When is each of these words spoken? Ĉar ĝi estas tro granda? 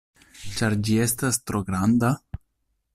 Ĉar 0.53 0.75
ĝi 0.87 0.97
estas 1.05 1.39
tro 1.51 1.63
granda? 1.71 2.15